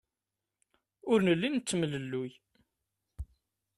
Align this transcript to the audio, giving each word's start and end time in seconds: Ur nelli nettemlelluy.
Ur 1.11 1.19
nelli 1.21 1.49
nettemlelluy. 1.49 2.31